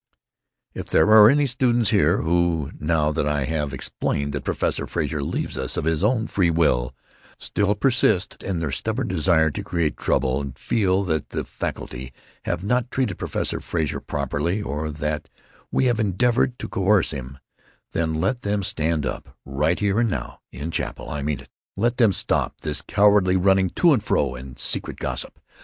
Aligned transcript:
"If 0.73 0.87
there 0.89 1.07
are 1.11 1.29
any 1.29 1.45
students 1.45 1.91
here 1.91 2.23
who, 2.23 2.71
now 2.79 3.11
that 3.11 3.27
I 3.27 3.43
have 3.43 3.71
explained 3.71 4.33
that 4.33 4.43
Professor 4.43 4.87
Frazer 4.87 5.21
leaves 5.23 5.59
us 5.59 5.77
of 5.77 5.85
his 5.85 6.03
own 6.03 6.25
free 6.25 6.49
will, 6.49 6.95
still 7.37 7.75
persist 7.75 8.41
in 8.41 8.57
their 8.59 8.71
stubborn 8.71 9.07
desire 9.07 9.51
to 9.51 9.63
create 9.63 9.97
trouble, 9.97 10.41
and 10.41 10.57
still 10.57 10.57
feel 10.59 11.03
that 11.03 11.29
the 11.29 11.43
faculty 11.45 12.13
have 12.45 12.63
not 12.63 12.89
treated 12.89 13.19
Professor 13.19 13.59
Frazer 13.59 13.99
properly, 14.01 14.59
or 14.59 14.89
that 14.89 15.29
we 15.71 15.85
have 15.85 15.99
endeavored 15.99 16.57
to 16.57 16.67
coerce 16.67 17.11
him, 17.11 17.37
then 17.91 18.15
let 18.15 18.41
them 18.41 18.63
stand 18.63 19.05
up, 19.05 19.37
right 19.45 19.77
here 19.77 19.99
and 19.99 20.09
now, 20.09 20.39
in 20.51 20.71
chapel. 20.71 21.11
I 21.11 21.21
mean 21.21 21.41
it! 21.41 21.49
Let 21.77 21.97
them 21.97 22.11
stop 22.11 22.61
this 22.61 22.81
cowardly 22.81 23.37
running 23.37 23.69
to 23.75 23.93
and 23.93 24.03
fro 24.03 24.33
and 24.33 24.57
secret 24.57 24.97
gossip. 24.97 25.39